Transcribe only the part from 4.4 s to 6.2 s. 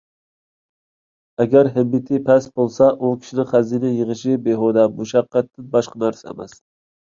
بىھۇدە مۇشەققەتتىن باشقا